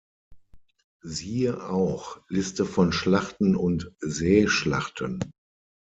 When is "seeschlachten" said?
3.99-5.19